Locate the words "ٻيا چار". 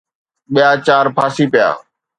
0.53-1.05